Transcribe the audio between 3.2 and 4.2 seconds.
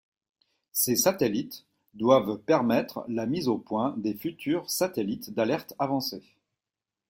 mise au point des